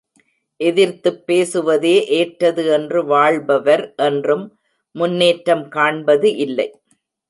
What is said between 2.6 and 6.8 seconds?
என்று வாழ்பவர் என்றும் முன்னேற்றம் காண்பது இல்லை.